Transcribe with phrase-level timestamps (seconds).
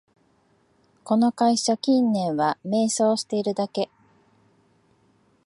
[1.03, 3.91] この会社、近年は迷走してるだけ